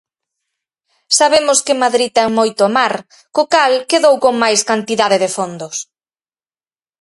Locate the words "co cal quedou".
3.33-4.15